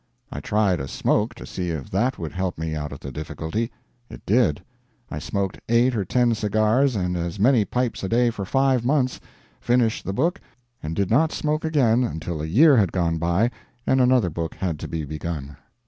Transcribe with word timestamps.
I 0.31 0.39
tried 0.39 0.79
a 0.79 0.87
smoke 0.87 1.35
to 1.35 1.45
see 1.45 1.69
if 1.69 1.91
that 1.91 2.17
would 2.17 2.31
help 2.31 2.57
me 2.57 2.73
out 2.75 2.91
of 2.91 3.01
the 3.01 3.11
difficulty. 3.11 3.71
It 4.09 4.25
did. 4.25 4.63
I 5.11 5.19
smoked 5.19 5.59
eight 5.69 5.95
or 5.95 6.03
ten 6.05 6.33
cigars 6.33 6.95
and 6.95 7.15
as 7.15 7.39
many 7.39 7.65
pipes 7.65 8.03
a 8.03 8.09
day 8.09 8.31
for 8.31 8.43
five 8.43 8.83
months; 8.83 9.19
finished 9.59 10.03
the 10.03 10.11
book, 10.11 10.41
and 10.81 10.95
did 10.95 11.11
not 11.11 11.31
smoke 11.31 11.63
again 11.63 12.03
until 12.03 12.41
a 12.41 12.47
year 12.47 12.77
had 12.77 12.91
gone 12.91 13.19
by 13.19 13.51
and 13.85 14.01
another 14.01 14.31
book 14.31 14.55
had 14.55 14.79
to 14.79 14.87
be 14.87 15.05
begun. 15.05 15.55